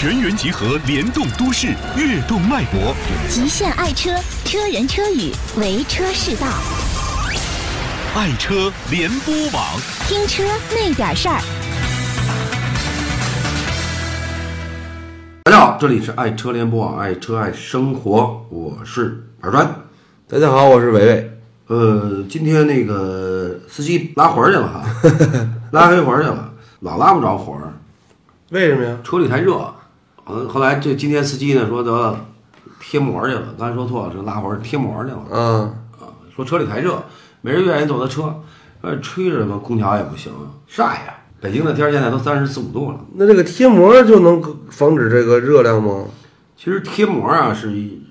[0.00, 2.96] 全员集合，联动都市，跃动脉搏。
[3.28, 4.10] 极限爱车，
[4.46, 6.46] 车人车语，为车是道。
[8.14, 9.62] 爱车联播网，
[10.08, 11.38] 听车那点事儿。
[15.44, 19.70] 大家好，这里是爱车联播网，爱车爱生活，我是板砖。
[20.26, 21.30] 大家好，我是伟伟。
[21.66, 24.82] 呃，今天那个司机拉活儿去了哈，
[25.72, 27.74] 拉黑活儿去了，老拉不着活儿，
[28.48, 28.96] 为什么呀？
[29.04, 29.70] 车里太热。
[30.30, 32.26] 呃，后来这今天司机呢说得了，
[32.80, 35.22] 贴膜去了，刚才说错了，是拉活儿贴膜去了。
[35.30, 35.62] 嗯，
[35.98, 37.02] 啊，说车里太热，
[37.40, 38.34] 没人愿意坐他车，
[38.80, 40.32] 呃，吹着嘛，空调也不行，
[40.66, 41.14] 晒呀。
[41.40, 43.00] 北京的天儿现在都三十四五度了。
[43.14, 46.04] 那这个贴膜就能防止这个热量吗？
[46.56, 48.02] 其实贴膜啊，是一，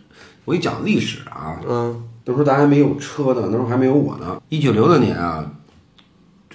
[0.46, 4.42] 我给你讲历史啊，嗯，那时候咱还没有车呢，那时候还没有我呢。
[4.50, 5.46] 一九六六年啊，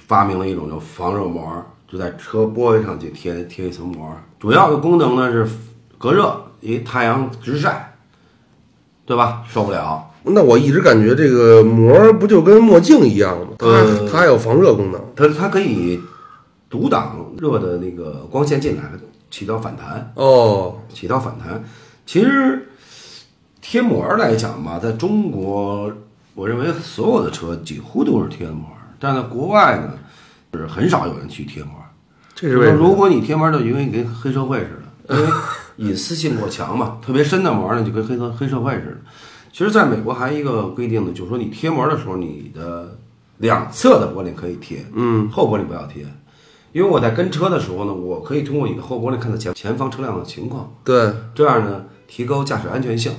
[0.09, 5.49] 发明了一种叫防热膜，就在车玻璃上去贴贴一层膜，主要的功能呢是
[5.99, 7.97] 隔热，因为太阳直晒，
[9.07, 9.43] 对吧？
[9.49, 10.11] 受不了。
[10.27, 13.49] 那我一直感觉这个膜不就跟墨镜一样吗？
[13.59, 15.01] 它、呃它还有防热功能。
[15.15, 16.01] 它它可以
[16.71, 18.83] 阻挡热的那个光线进来，
[19.31, 20.11] 起到反弹。
[20.15, 21.63] 哦，起到反弹。
[22.07, 22.69] 其实
[23.61, 25.93] 贴膜儿来讲吧，在中国，
[26.35, 29.93] 我认为所有的车几乎都是贴的膜儿，但在国外呢，
[30.57, 31.73] 是很少有人去贴膜。
[32.35, 32.79] 这是为什么？
[32.79, 35.33] 如果你贴膜，就因为你跟黑社会似的，因为
[35.77, 38.97] 隐私性过强嘛， 特别深的膜呢，就跟黑社黑社会似的。
[39.53, 42.99] 其实，在美国还有一个规定呢，就是说你贴膜的时候，你的
[43.39, 46.05] 两侧的玻璃可以贴，嗯，后玻璃不要贴。
[46.73, 53.13] 因为我在跟车的时候呢，我可以通过你的后玻璃看到前前方车辆的情况，对，这样呢提高驾驶安全性。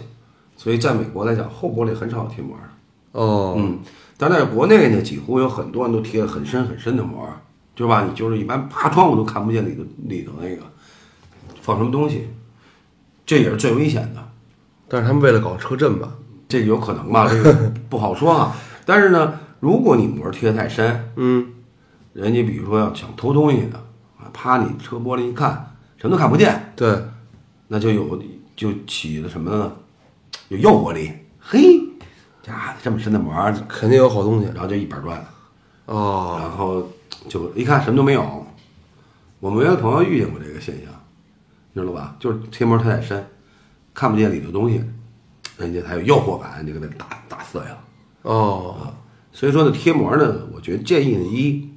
[0.58, 2.64] 所以在美国来讲，后玻璃很少有贴膜的。
[3.14, 3.80] 哦，嗯，
[4.17, 7.27] 但在国内呢，几乎有很多人都贴了很深很深的膜，
[7.73, 8.05] 对吧？
[8.08, 10.63] 你就是一般扒窗户都看不见里头里头那个
[11.61, 12.30] 放什么东西，
[13.25, 14.31] 这也是最危险的。
[14.88, 16.09] 但是他们为了搞车震吧？
[16.47, 17.27] 这有可能吧？
[17.27, 18.55] 这个 不好说啊。
[18.86, 21.53] 但是呢，如果你膜贴得太深，嗯，
[22.14, 23.77] 人家比如说要想偷东西的
[24.17, 27.03] 啊，趴你车玻璃一看，什么都看不见，对，
[27.67, 28.21] 那就有
[28.55, 29.71] 就起了什么呢？
[30.49, 31.11] 有诱惑力。
[31.39, 31.82] 嘿，
[32.45, 33.33] 家这么深的膜，
[33.67, 34.45] 肯定有好东西。
[34.54, 35.26] 然后就一板砖，
[35.86, 36.88] 哦，然后
[37.28, 38.45] 就一看什么都没有。
[39.39, 40.94] 我们原来朋友遇见过这个现象，
[41.73, 42.16] 你知道吧？
[42.20, 43.26] 就是贴膜贴太深，
[43.94, 44.83] 看不见里头东西，
[45.58, 47.78] 人家才有诱惑感，就给它打打碎了。
[48.23, 48.94] 哦，
[49.32, 51.70] 所以说呢，贴膜呢，我觉得建议呢，一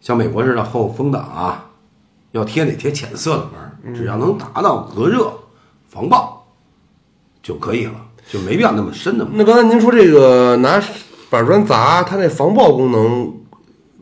[0.00, 1.70] 像美国似的后风挡啊，
[2.32, 5.32] 要贴得贴浅色的膜，只要能达到隔热、
[5.88, 6.46] 防爆
[7.42, 7.94] 就可以了，
[8.28, 9.34] 就没必要那么深的膜。
[9.36, 10.82] 那刚才您说这个拿
[11.30, 13.32] 板砖砸，它那防爆功能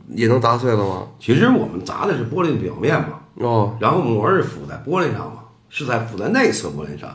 [0.09, 1.07] 也能砸碎了吗？
[1.19, 7.11] 其实我们砸的是玻璃的表面嘛，哦，然后膜是附在玻璃上嘛，是在附在内侧玻璃上。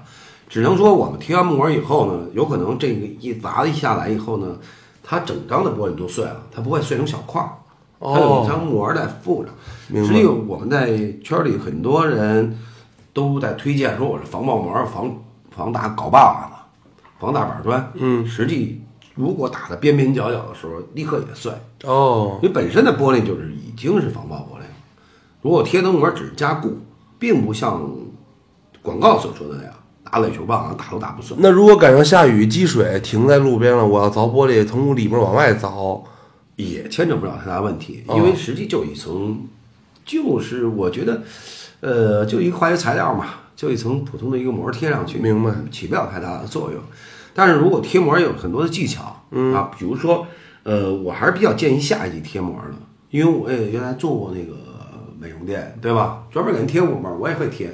[0.50, 4.58] 只能说我们贴完膜以后呢，有可能这个一砸一下来以后呢，
[5.04, 7.50] 它整张的玻璃都碎了，它不会碎成小块儿，
[8.00, 9.50] 它有一张膜在附着。
[9.90, 10.88] 明白实际我们在
[11.22, 12.58] 圈里很多人
[13.14, 15.14] 都在推荐说我是防爆膜、防
[15.54, 16.57] 防打镐把子、
[17.20, 17.92] 防大板砖。
[17.96, 18.82] 嗯，实际
[19.16, 21.52] 如果打的边边角角的时候，立刻也碎。
[21.84, 24.66] 哦，因为本身的玻璃就是已经是防爆玻璃了，
[25.42, 26.78] 如果贴灯膜只是加固，
[27.20, 27.90] 并不像
[28.82, 29.74] 广告所说的那样
[30.04, 31.36] 打垒球棒啊打都打不碎。
[31.40, 36.02] 那如果赶上下雨积水停在路边了，我要凿玻璃，从里面往外凿，
[36.56, 39.46] 也牵扯不了太大问题，哦因为实际就一层，
[40.06, 41.22] 就是我觉得，
[41.82, 46.80] 呃，就一个化学材料嘛，就一层普通的一个膜贴上去，明白起不了太大的作用。
[47.34, 50.26] 但是如果贴膜有很多的技巧，嗯啊，比如说，
[50.62, 52.76] 呃，我还是比较建议下一级贴膜的，
[53.10, 54.54] 因为我也原来做过那个
[55.20, 56.24] 美容店，对吧？
[56.32, 57.68] 专门给人贴过膜，我也会贴，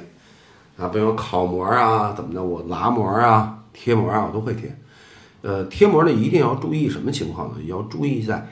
[0.78, 4.74] 啊，比如说烤膜啊，怎么的，我拉膜啊，贴膜啊，我都会贴。
[5.42, 7.56] 呃，贴膜呢一定要注意什么情况呢？
[7.66, 8.48] 要注意在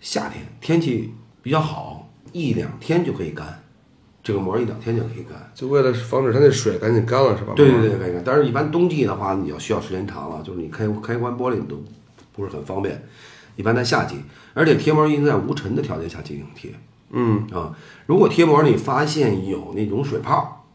[0.00, 1.12] 夏天天气
[1.42, 3.62] 比较好，一两天就可以干，
[4.26, 5.34] 这个膜一两天就可以干。
[5.54, 7.52] 就为了防止它那水赶紧干了，是吧？
[7.54, 8.20] 对对对，可以干。
[8.24, 11.80] 但是，一般冬季的话，你要需要时间长了，就是你开开关玻璃你都
[12.32, 13.00] 不是很方便。
[13.54, 14.16] 一般在夏季，
[14.52, 16.72] 而且贴膜一定在无尘的条件下进行贴。
[17.10, 17.72] 嗯，啊，
[18.06, 20.66] 如果贴膜你发现有那种水泡，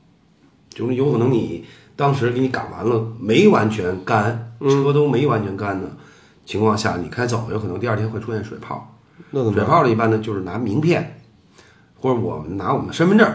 [0.69, 1.65] 就是有可能你
[1.97, 5.91] 当时给你赶完了没完全干，车都没完全干的
[6.45, 8.97] 情况下，你开走有可能第二天会出现水泡。
[9.17, 9.67] 水那怎么办？
[9.67, 11.20] 泡的一般呢就是拿名片，
[12.01, 13.31] 或者我们拿我们的身份证，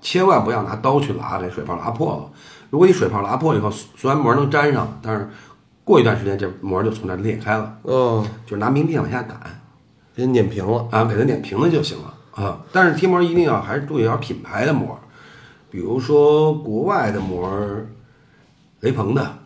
[0.00, 2.30] 千万不要拿刀去拉，这水泡拉破了。
[2.70, 5.28] 如果你水泡拉破以后，虽然膜能粘上，但是
[5.84, 9.38] 过一段时间这膜就从这儿裂开了，哦，就是拿名片往下赶
[10.14, 10.88] 给碾平了。
[10.90, 12.60] 啊，给它碾平了就行了啊。
[12.72, 14.98] 但是贴膜一定要还是注意要品牌的膜，
[15.70, 17.86] 比如说国外的膜儿，
[18.80, 19.38] 雷朋的、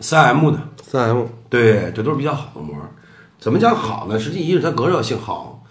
[0.00, 2.88] 三 M 的，三 M 对，这都是比较好的膜儿。
[3.38, 4.18] 怎么讲好呢？
[4.18, 5.62] 实际一是它隔热性好，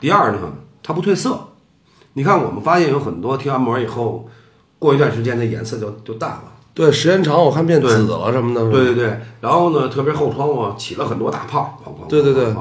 [0.00, 0.38] 第二呢，
[0.82, 1.48] 它不褪色。
[2.14, 4.28] 你看，我们发现有很多贴完膜以后，
[4.78, 6.44] 过一段时间它颜色就就淡了。
[6.74, 8.70] 对，时间长我看变紫了什么的。
[8.70, 12.54] 对对对，然后呢，特别后窗户起了很多大泡，哐哐哐对对对。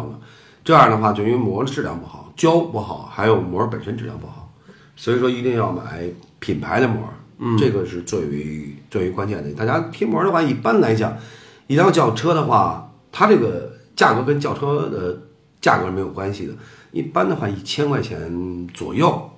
[0.63, 4.51] 这样的话，就因为膜的质量不好，胶不好，还有膜本身质量不好，
[4.95, 6.03] 所以说一定要买
[6.39, 6.99] 品牌的膜，
[7.39, 9.51] 嗯，这个是最为最为关键的。
[9.53, 11.17] 大家贴膜的话，一般来讲，
[11.65, 15.17] 一辆轿车的话，它这个价格跟轿车的
[15.59, 16.53] 价格是没有关系的。
[16.91, 19.31] 一般的话，一千块钱左右，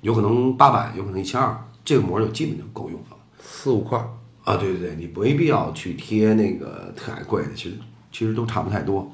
[0.00, 3.16] 有可能八百，有可能一千二，这个膜就基本就够用了。
[3.40, 3.98] 四五块。
[4.44, 7.76] 啊，对对对，你没必要去贴那个太贵的，其实
[8.10, 9.10] 其实都差不太多。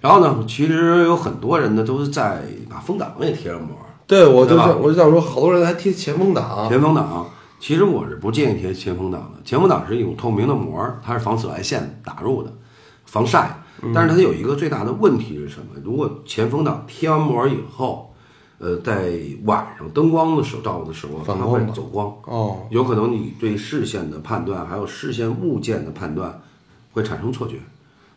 [0.00, 3.76] 然后呢，其实有很多人呢都是在把风挡也贴上膜，
[4.06, 6.68] 对，我就想我就想说，好多人还贴前风挡。
[6.68, 7.26] 前风挡。
[7.60, 12.52] 其实我是不建议贴前风挡的，前风挡是一种透明的膜，它是防紫外线打入的，
[13.04, 13.62] 防晒。
[13.94, 15.80] 但是它有一个最大的问题是什么？
[15.84, 18.11] 如果前风挡贴完膜以后，
[18.62, 19.12] 呃，在
[19.44, 22.06] 晚上灯光的时候照的时候，它会走光。
[22.26, 26.40] 哦，有可能你对视线的判断，还有视线物件的判断，
[26.92, 27.56] 会产生错觉。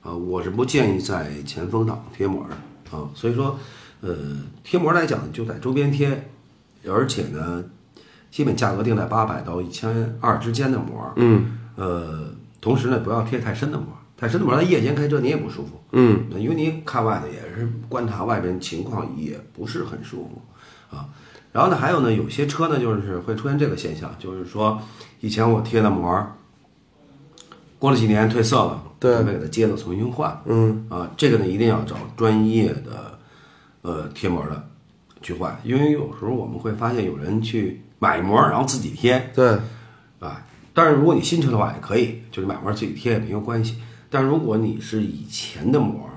[0.04, 3.10] 啊、我是不建议在前风挡贴膜的啊。
[3.16, 3.58] 所以说，
[4.02, 4.16] 呃，
[4.64, 6.30] 贴膜来讲就在周边贴，
[6.88, 7.64] 而且呢，
[8.30, 11.12] 基本价格定在八百到一千二之间的膜。
[11.16, 12.30] 嗯呃，
[12.62, 15.82] 同时呢，不要贴太深的膜，太深的膜，在夜间开车你也不舒服。
[15.92, 20.42] 嗯，因为你看外头也是观察外边情况，也不是很舒服
[20.96, 21.10] 啊。
[21.52, 24.82] 然后呢，还有呢，有些车呢，就是会出现这个现象，就是说，
[25.20, 26.26] 以前我贴的膜，
[27.80, 30.42] 过了几年褪色了，对准备给它接了重新换。
[30.46, 33.20] 嗯啊，这个呢一定要找专业的
[33.82, 34.66] 呃贴膜的
[35.22, 39.58] 去换，因为有时候我们会发现有人去买膜，然后自己贴，对，
[40.20, 43.78] 啊，但是如果你新车的话也可以，就是买膜自己贴也没有关系。
[44.10, 46.10] 但如果你是以前的膜，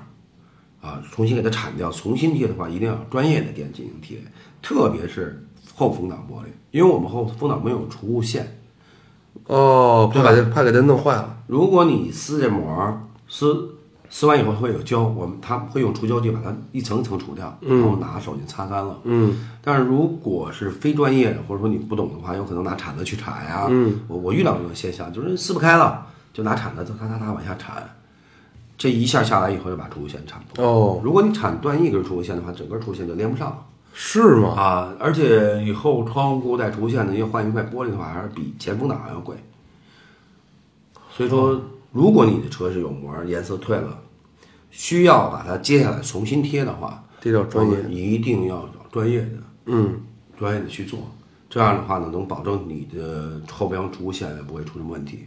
[0.80, 4.18] 啊，重新给它铲掉，重新贴的话，一定要专业的店进行贴，
[4.62, 5.44] 特别是
[5.74, 8.58] 后风挡玻璃，因为我们后风挡没有除雾线。
[9.46, 11.36] 哦，怕把它怕给它弄坏了。
[11.46, 13.68] 如果你撕这膜，撕
[14.10, 18.98] 撕完以后会有胶，我们它会用除胶剂把它一层一层除掉，然后拿手就擦干了。
[19.04, 23.66] 嗯，但是如果是非专业的，或者说你不懂的话，有可能拿铲子去铲呀。
[23.70, 26.06] 嗯，我我遇到这种现象，就是撕不开了，
[26.38, 27.82] 就拿铲子就咔咔咔往下铲，
[28.76, 30.64] 这一下下来以后就把除雾线铲破。
[30.64, 34.50] 哦，如果你铲断一根除雾线的话，整根除雾线就连不上了是吗？
[34.50, 34.94] 啊！
[35.00, 39.34] 而且以后窗户带除雾线的，要换一块玻璃的话，还是比前风挡还要贵。
[41.10, 43.98] 所以说，如果你的车是有膜，颜色褪了，
[44.70, 50.00] 需要把它揭下来重新贴的话，这叫专业一定要找专业的，嗯，
[50.38, 51.00] 专业的去做。
[51.50, 55.26] 这样的话呢，能保证你的后边除雾线也不会出什么问题。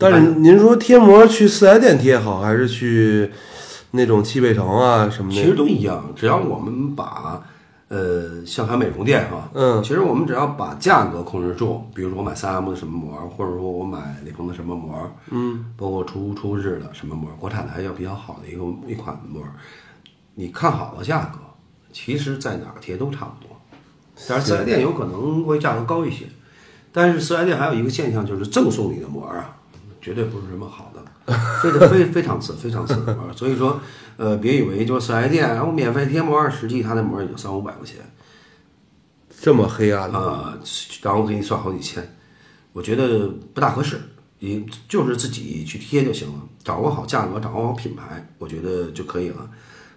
[0.00, 3.30] 但是您说贴膜去四 S 店贴好，还是去
[3.90, 5.36] 那种汽配城啊什么的？
[5.36, 5.54] 其实？
[5.54, 7.42] 都一样，只要我们把
[7.88, 9.82] 呃，像海美容店哈，嗯。
[9.82, 14.94] 其实我们只要把价格控制住，比如说我买三 M 的什么膜，或者说我买雷朋的什么膜，
[15.30, 19.42] 嗯，包括出出日的什么膜，国产的还有比较好的一个一款膜，
[20.34, 21.38] 你看好了价格，
[21.92, 23.54] 其实在哪儿贴都差不多，
[24.28, 26.26] 但是四 S 店有可能会价格高一些，
[26.92, 29.56] 但是四 S 店还有一个现象就是赠送你的膜啊，
[30.00, 33.80] 绝对不是什么好的，非常非非常次 非常次的膜，所以说
[34.16, 37.96] 呃，别以为就是四 S 店然后免费贴膜，实际它的膜也就三五百块钱。
[39.42, 40.18] 这么黑暗的？
[40.18, 40.58] 啊，
[41.02, 42.16] 然后给你算好几千，
[42.72, 44.00] 我觉得不大合适。
[44.42, 49.50] 你就是自己去贴就行了，掌握好价格，掌握好品牌，我觉得就可以了。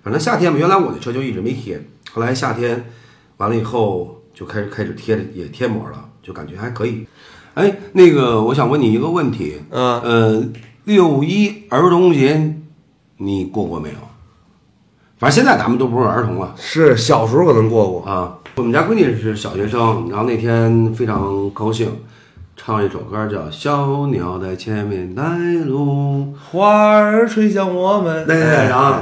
[0.04, 1.82] 反正夏天嘛，原来我的车就一直没贴，
[2.12, 2.90] 后来夏天
[3.38, 7.08] 完了以后就开始开始贴也贴膜了，就感觉还可以。
[7.56, 10.44] 哎，那个我想问你一个问题，嗯呃，
[10.86, 12.56] 六一儿童节
[13.18, 13.96] 你过过没有？
[15.20, 16.54] 反正现在咱们都不是儿童了。
[16.58, 18.12] 是小时候可能过过。
[18.12, 21.90] 啊，我们家闺女是小学生，然后那天非常高兴，
[22.58, 25.24] 唱一首歌叫《小鸟在前面带
[25.66, 28.96] 路花儿吹向我们。》，对对对，然后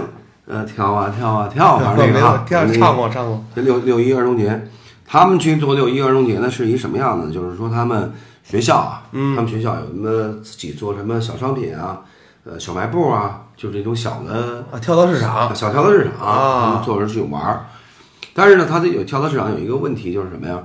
[0.46, 3.44] 呃跳啊跳啊跳，反正那个啊，跳那个唱过唱过。
[3.56, 4.68] 这六六一儿童节，
[5.08, 7.32] 他们去做六一儿童节呢是一什么样子？
[7.32, 12.02] 就是说他们学校啊，嗯他们学校有什么自己做什么小商品啊，
[12.44, 15.56] 呃小卖部啊，就这种小的啊，跳蚤市场。
[15.56, 17.66] 小跳蚤市场啊他们做着去玩儿。
[18.34, 20.62] 但是呢，它这有跳蚤市场有一个问题就是什么呀？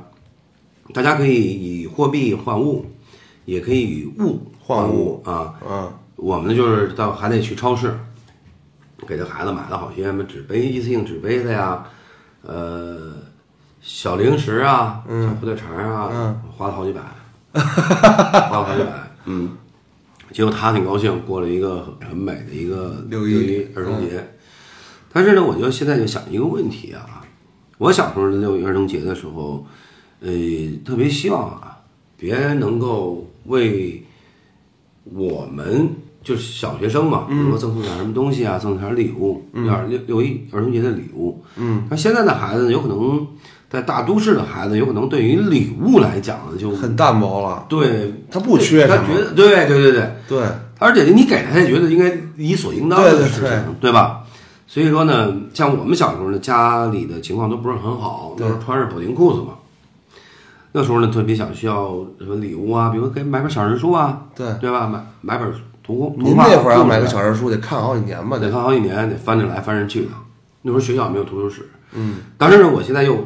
[0.95, 1.35] 大家可以
[1.83, 2.87] 以货币换物，
[3.45, 5.55] 也可以以物换物物啊。
[5.69, 7.99] 嗯，我们呢就是到还得去超市，
[9.07, 11.85] 给这孩子买了好些什么纸杯、一次性纸杯子呀，
[12.43, 13.15] 呃，
[13.81, 17.01] 小零食啊，小火腿肠啊，嗯花了好几百，
[17.61, 18.91] 花了好几百，
[19.27, 19.51] 嗯。
[20.33, 24.35] 结果他挺高兴，过了一个很美的一个六一一儿童节。
[25.11, 27.25] 但是呢，我就现在就想一个问题啊，
[27.79, 29.65] 我小时候的六一儿童节的时候，
[30.21, 30.31] 呃，
[30.85, 31.79] 特别希望啊，
[32.19, 34.05] 别人能够为
[35.05, 35.89] 我们
[36.23, 41.43] 就是小学生嘛，比如说赠送点什么东西啊，赠送点礼物，点六六一儿童节的礼物。
[41.57, 43.27] 嗯，那现在的孩子有可能
[43.77, 47.67] 在大都市的孩子，有可能对于礼物来讲呢，就很淡薄了。
[47.69, 50.47] 对他不缺他觉得对对对对，对，
[50.79, 54.23] 而且你给他，他也觉得应该理所应当的事情，对吧？
[54.67, 59.49] 所以说呢，像我们小时候呢，家里的情况都不是很好，那时候穿着补丁裤子嘛。
[60.73, 64.87] 那时候呢，特别想需要什么礼物啊，比如给买本小人书啊，对对吧？
[64.87, 65.53] 买买本
[65.85, 68.39] 图图您画那会儿要买个小人书得看好几年吧？
[68.39, 70.13] 得得看好几年，得翻着来翻着去的。
[70.63, 73.17] 那时候学校没有图书室，嗯，但是呢，我现在又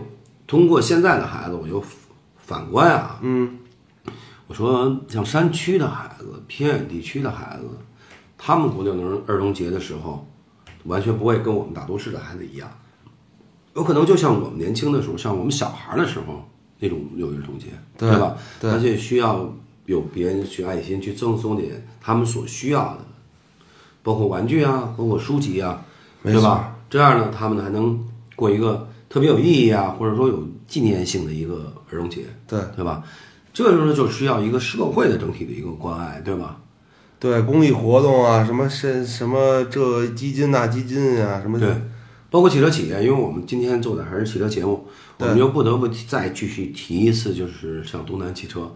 [0.50, 1.80] 通过现在的孩子，我就
[2.36, 3.56] 反观啊，嗯，
[4.48, 7.68] 我说像山区的孩子、偏远地区的孩子，
[8.36, 10.26] 他们过六一儿童节的时候，
[10.86, 12.68] 完全不会跟我们大都市的孩子一样，
[13.76, 16.44] 有可能就像我们年轻的时候，像我们小孩的时候
[16.80, 17.66] 那种六一儿童节，
[17.96, 18.34] 对吧？
[18.60, 19.54] 对而且需要
[19.86, 23.04] 有别人去爱心去赠送点他们所需要的，
[24.02, 25.80] 包括玩具啊，包括书籍啊，
[26.22, 26.74] 没对吧？
[26.90, 28.04] 这样呢，他们还能
[28.34, 33.02] 过一个特别有意义啊，或者说有纪念性的一个儿童节，对对吧？
[33.52, 36.60] 这个时候就需要一个社会的整体的一个关爱，对吧？
[37.18, 41.68] 对，公益活动啊，什么是什么这基金那基金啊，什么对，
[42.30, 44.86] 包括汽车企业，因为我们今天做的还是汽车节目，
[45.18, 48.72] 我们对又不得不再继续提一次，就是像东南汽车。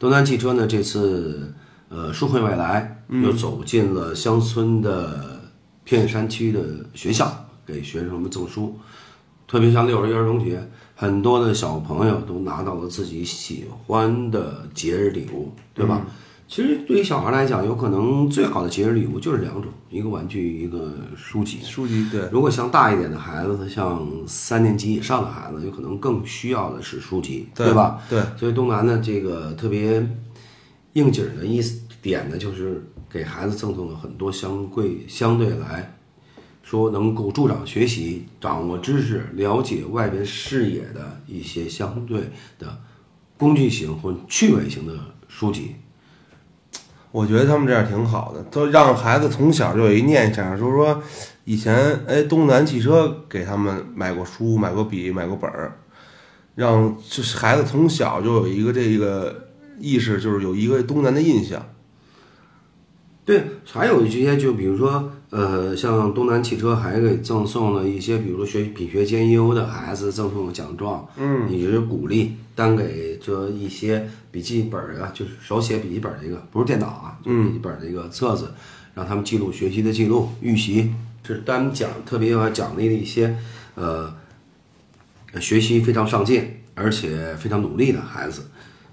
[0.00, 1.54] 东南汽车呢，这次
[1.88, 5.40] 呃书会未来又走进了乡村的
[5.84, 6.60] 偏远山区的
[6.92, 7.32] 学校，
[7.64, 8.76] 给学生们赠书。
[9.46, 10.60] 特别像六一儿童节，
[10.94, 16.04] 很多的小朋友都拿到了自己喜欢的节日礼物，对吧？
[16.48, 21.58] 其实对于小孩来讲，有可能最好的节日礼物就是两种，一个玩具，一个书籍。
[21.64, 28.00] 书籍，对，如果像大一点的孩子，像三年级以上的孩子，有可能更需要的是书籍，对吧？
[28.08, 30.08] 对所以东南的这个特别
[30.92, 35.95] 应景的意思点呢，就是给孩子赠送了很多相贵相对来
[36.66, 42.76] 说能够助长学习、掌握知识、了解外边视野的一些相对的
[43.36, 44.92] 工具型或趣味型的
[45.28, 45.76] 书籍。
[47.12, 51.00] 我觉得他们这样挺好的，都让孩子从小就有一念想，就是说，
[51.44, 55.78] 以前哎，东南汽车给他们买过书、买过笔、买过本儿，
[56.56, 61.64] 让就是孩子从小就有一个这个意识，就是有一个东南的印象。
[63.24, 78.52] 对，还有一些就比如说，呃，像东南汽车还给赠送了一些，比如说学品学兼优的孩子赠送了奖状，嗯，也就是鼓励单给这一些笔记本啊，就是手写笔记本儿的一个，不是电脑啊，就是笔记本儿的一个册子，
[78.94, 80.92] 让他们记录学习的记录、预习，
[81.26, 83.36] 是单奖特别要奖励的一些，
[83.74, 84.14] 呃，
[85.40, 88.42] 学习非常上进而且非常努力的孩子，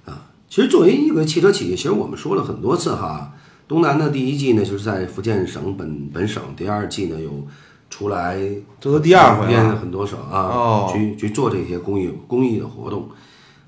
[0.05, 3.35] 啊，其实作为一个汽车企业，其实我们说了很多次哈。
[3.67, 7.47] 东南的第一季呢，就是在福建省本本省；第二季呢，有
[7.89, 8.37] 出来
[8.79, 13.09] 这都第二回了，很多省啊，哦去去做这些公益公益的活动。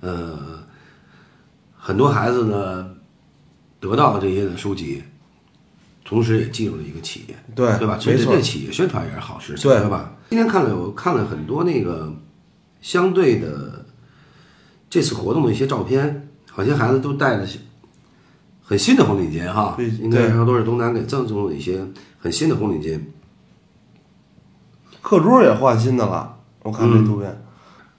[0.01, 0.59] 呃，
[1.77, 2.89] 很多孩子呢
[3.79, 5.01] 得到了这些的书籍，
[6.03, 7.97] 同时也进入了一个企业，对对吧？
[7.99, 10.15] 其实对企业宣传也是好事情，对对吧？
[10.29, 12.13] 今天看了我看了很多那个
[12.81, 13.85] 相对的
[14.89, 17.47] 这次活动的一些照片，好些孩子都带着
[18.67, 21.85] 很新的红领巾哈，应该说都是东南给赠送的一些
[22.19, 22.99] 很新的红领巾。
[25.03, 27.43] 课桌也换新的了，我看这图片。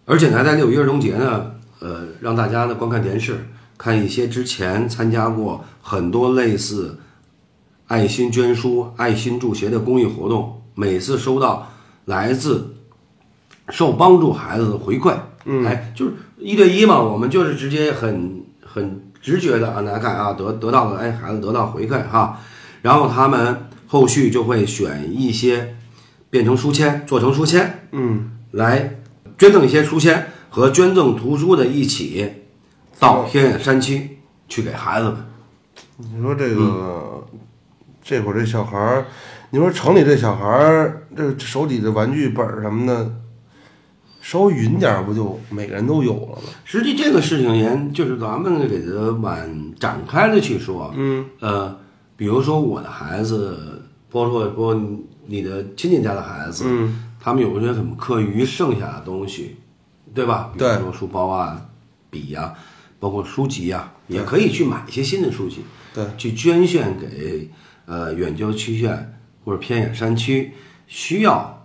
[0.05, 3.47] 而且呢，在六一儿童节呢，呃，让大家呢观看电视，
[3.79, 6.99] 看一些之前参加过很多类似
[7.87, 11.71] 爱心捐书、爱心助学的公益活动，每次收到
[12.07, 12.75] 来自
[13.69, 22.39] 受帮助孩子的回馈，嗯，哎，就是一对一嘛，我们就是直接很很直觉的啊，大家看啊，得得到了，哎，孩子得到回馈哈，
[22.81, 25.75] 然后他们后续就会选一些
[26.31, 29.01] 变成书签，做成书签，嗯，来
[29.37, 32.35] 捐赠一些书签和捐赠图书的一起
[33.01, 35.17] 到偏远山区去给孩子们。
[35.97, 37.27] 你说这个，
[38.05, 39.07] 这会儿这小孩儿，
[39.51, 43.11] 你说城里这小孩儿，这手里的玩具本儿什么的，
[44.29, 46.49] 稍微匀点儿，不就每个人都有了吗？
[46.65, 51.79] 实际这个事情也就是咱们给它往展开的去说，嗯，呃，
[52.17, 53.81] 比如说我的孩子，
[54.11, 54.83] 包括包括
[55.27, 59.59] 你的亲戚家的孩子，嗯，他们有些什么课余剩下的东西，
[60.13, 60.51] 对吧？
[60.55, 61.65] 比如说书包啊、
[62.11, 62.53] 笔呀、
[62.99, 65.59] 包括书籍呀、也可以去买一些新的书籍，
[65.95, 66.05] 对。
[66.19, 67.49] 去捐献给
[67.85, 70.51] 呃远郊区县或者偏远山区
[70.89, 71.56] 需要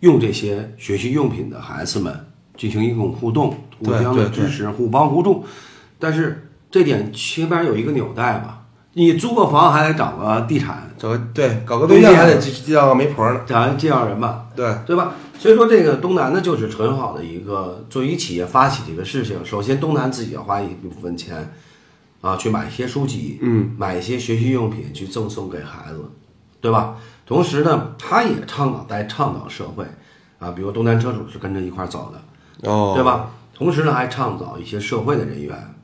[0.00, 5.44] 用这些学习用品的孩子们进行一种互动，互相的支持，互帮互助。
[5.98, 13.40] 但是这点起码有一个纽带吧，你租个房还得找个地产找个对搞个对象还得介介绍个媒婆呢。
[13.46, 15.14] 找人介绍人吧，对，对吧？
[15.36, 19.44] 所以说，这个东南呢，就是很好的一个作为一企业发起这个事情。
[19.44, 21.52] 首先，东南自己要花一部分钱
[22.20, 26.04] 啊，去买一些书籍，嗯，买一些学习用品去赠送给孩子，
[26.60, 26.96] 对吧？
[27.26, 29.84] 同时呢，他也倡导在倡导社会
[30.38, 33.02] 啊，比如东南车主是跟着一块儿走的，哦，对？
[33.02, 33.30] 吧？
[33.54, 35.74] 同时呢，还倡导一些社会的人员，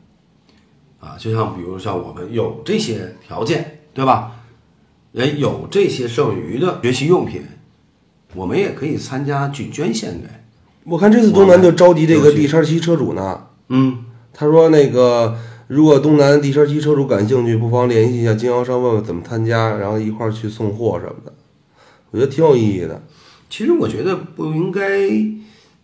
[0.99, 4.33] 啊，就像比如像我们有这些条件，对吧？
[5.13, 7.43] 人有这些剩余的学习用品，
[8.35, 10.29] 我们也可以参加去捐献给，
[10.85, 15.37] 我看这次东南就召集这个 D 叉七车主呢，嗯，他说那个
[15.71, 21.33] 如果东南地车机车主感兴趣，不妨联系一下经销商，问问怎么参加，然后一块儿去送货什么的。
[22.11, 23.01] 我觉得挺有意义的。
[23.49, 25.09] 其实我觉得不应该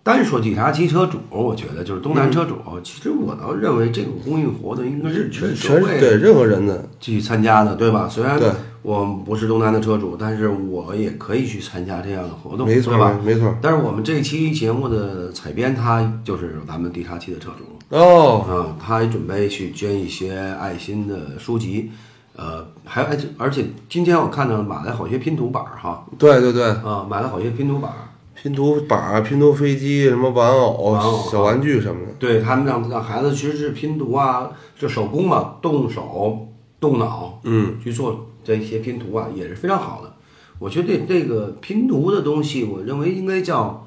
[0.03, 2.57] 单说地茶机车主，我觉得就是东南车主。
[2.83, 8.09] 其实我倒认为这个公益活动应该是全社会全是对任何人的，去参加的，对吧？
[8.09, 8.51] 虽然对
[8.87, 13.19] 我不是东南的车主，但是我也可以去参加这样的活动，没错对吧？
[13.25, 13.53] 没错。
[13.61, 21.91] 但是我们这期节目的采编他就是咱们地茶期的车主，哦，啊，他也准备去捐一些爱心的书籍，
[22.37, 32.13] 呃，还而且而且今天我看到买了好些拼图板儿哈，对对对，啊，买了好些拼图板儿，拼图板儿、拼图飞机、什么玩偶、玩偶小玩具什么的。
[32.21, 36.47] 对他们让让孩子其实是拼图啊，就手工嘛，动手
[36.79, 40.13] 动脑，嗯，去做这些拼图啊，也是非常好的。
[40.61, 43.87] 我觉得这这个拼图的东西，我认为应该叫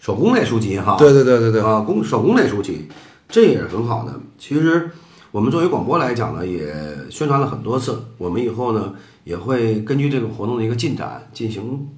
[0.00, 0.96] 手工类书籍哈。
[0.98, 2.88] 对对对对对，啊，工手工类书籍，
[3.28, 4.20] 这也是很好的。
[4.36, 4.90] 其实
[5.30, 6.74] 我们作为广播来讲呢，也
[7.08, 8.02] 宣传了很多次。
[8.18, 11.88] 我们以后呢也会根据这个活动的一个进展进行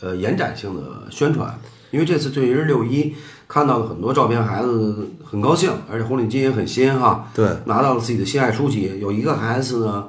[0.00, 1.56] 呃延展性的宣传。
[1.90, 3.14] 因为这次对于六一
[3.46, 7.28] 看到了很多照片，孩子很高兴，而且红领巾也很新哈。
[7.34, 8.98] 对，拿到了自己的心爱书籍。
[8.98, 10.08] 有一个孩子呢，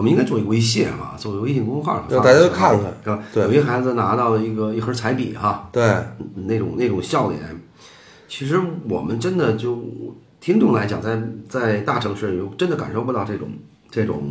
[0.00, 3.22] 我们应该做一个微信啊，做一个微信公众号，让大家都看看是吧？
[3.34, 5.82] 对有一个孩子拿到了一个一盒彩笔哈，对，
[6.46, 7.38] 那种那种笑脸，
[8.26, 8.58] 其实
[8.88, 9.78] 我们真的就
[10.40, 13.50] 听众来讲，在在大城市有真的感受不到这种
[13.90, 14.22] 这种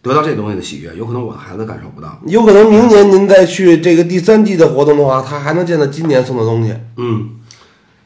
[0.00, 2.18] 得到这东西的喜悦，有可能我的孩子感受不到。
[2.24, 6.74] 有可能明年您再去这个第三季的活动的话，他还能见到今年送的东西。
[6.96, 7.36] 嗯，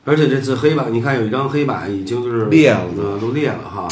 [0.04, 3.86] 而且这次黑板，你看有一张黑板已经就是裂了呃，都裂了哈，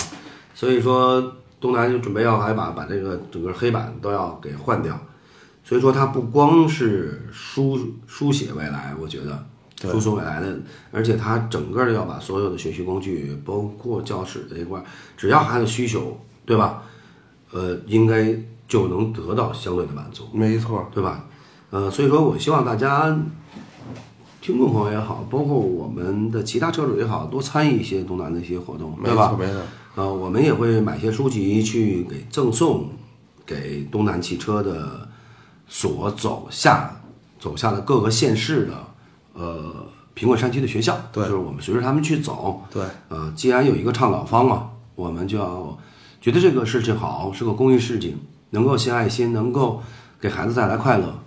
[0.52, 4.98] 所以说东南就准备要还把把这个整个黑板都要给换掉，
[5.62, 9.46] 所以说它不光是书书写未来，我觉得
[9.78, 10.58] 对输送未来的，
[10.90, 14.84] 而且它整个的要把所有的学习工具，包括教室这一块儿，
[15.16, 16.82] 只要孩子需求，对吧？
[17.52, 18.34] 呃，应该
[18.66, 20.28] 就能得到相对的满足。
[20.32, 21.26] 没错，对吧？
[21.70, 23.06] 呃，所以说我希望大家
[24.40, 29.36] 听众朋友也好，包括我们的其他车主也好，多参与一些东南的一些活动，没对吧错，？
[29.36, 29.60] 没错。
[29.94, 32.88] 呃，我们也会买些书籍去给赠送
[33.44, 35.08] 给东南汽车的
[35.68, 37.00] 所走下
[37.38, 38.72] 走下的各个县市的
[39.34, 45.78] 呃贫困山区的学校，对就是我们随着他们去走，对，呃，既然有一个倡导方嘛，我们就要
[46.20, 48.18] 觉得这个事情好，是个公益事情，
[48.50, 49.82] 能够献爱心，能够
[50.20, 51.18] 给孩子带来快乐。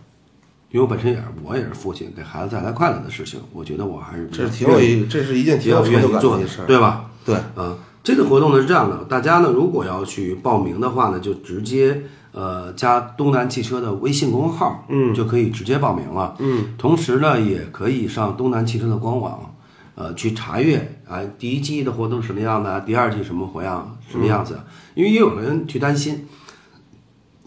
[0.71, 6.65] 因为我本身也是，我也是父亲，给孩子带来快乐的事情，我觉得我还是挺有一，这是一件挺有成就愿意做的感的事，儿。
[6.65, 7.11] 对吧？
[7.23, 19.55] 对，啊，这个活动呢是这样的，大家呢如果要去报名的话呢，就直接呃加东南汽车的微信公众号，嗯，就可以直接报名了，嗯，同时呢也可以上东南汽车的官网，
[19.95, 24.59] 呃，去查阅啊第一季的活动是什么样的，第二季什么活样什么样子，
[24.95, 26.27] 因为也有人去担心，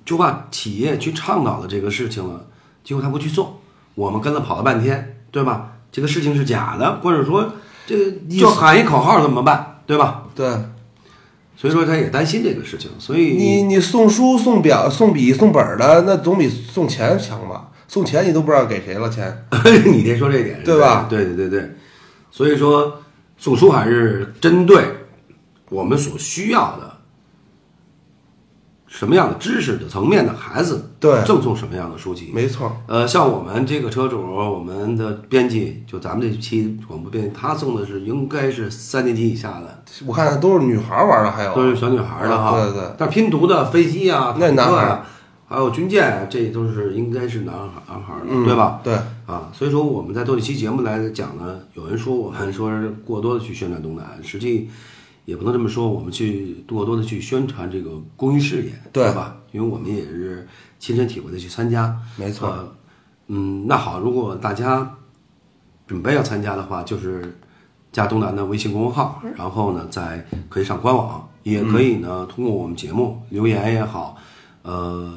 [0.06, 2.46] 就怕企业去倡导的这个事情了，
[2.82, 3.60] 结果他不去做，
[3.94, 5.72] 我们跟了跑了半天，对吧？
[5.92, 7.52] 这个事情是假的，或者说
[7.86, 10.24] 这个就喊一口号怎么办，对吧？
[10.34, 10.46] 对
[11.56, 17.70] 所以说他也担心这个事情，所以你你送书、送表、送笔、送本儿的，那总比送钱强吧？
[17.88, 19.46] 送钱你都不知道给谁了钱。
[19.86, 21.70] 你别说这点，对吧对对对对，
[22.30, 23.00] 所以说
[23.38, 24.84] 送书还是针对
[25.70, 26.95] 我们所需要的
[28.96, 31.22] 什么样的知识的层面的孩子，对。
[31.24, 32.30] 赠送什么样的书籍。
[32.32, 41.54] 没错，呃，像我们这个车主，我们的编辑，就咱们这期广播编辑，他送的是应该是三年级以下的，我看都是女孩玩的，还有。
[41.54, 42.52] 都是小女孩的哈。
[42.52, 42.94] 对对对。
[42.96, 45.02] 但拼图的飞机啊，那男孩。
[45.48, 48.80] 还有军舰，这都是应该是男孩男孩的，对吧？
[48.82, 48.94] 对，
[49.26, 54.68] 啊，所以说我们在做这期节目来讲呢，有人说我们说是过多的去宣传东南，实际
[55.26, 59.36] 也不能这么说，我们去过多的去宣传这个公益事业，对吧？
[59.52, 62.72] 因为我们也是亲身体会的去参加，没错呃
[63.28, 64.88] 嗯，那好，如果大家
[65.86, 67.36] 准备要参加的话，就是
[67.90, 74.16] 加东南的微信公众号，然后呢，再可以上官网，也可以呢通过我们节目留言也好，
[74.62, 75.12] 呃，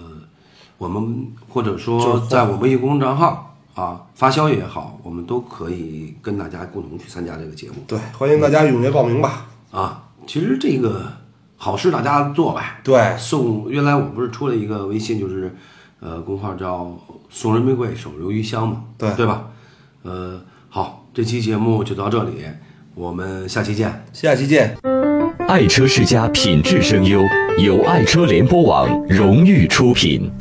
[0.80, 9.46] 我们或者说在我微信公众账号啊发消息也好，我们都可以跟大家共同去参加这个节目对，欢迎大家踊跃报名吧。
[9.72, 10.04] 啊。
[10.28, 11.12] 其实这个
[11.58, 15.56] 好事大家做呗，对，送原来我不是出了一个微信，就是
[16.00, 16.96] 呃公号叫
[17.30, 19.48] “送人玫瑰，手留余香”嘛，对对吧？
[20.04, 22.44] 呃，好，这期节目就到这里，
[22.94, 24.06] 我们下期见。
[24.14, 24.78] 下期见。
[25.48, 27.22] 爱车世家品质声优，
[27.58, 30.32] 由爱车联播网荣誉出品。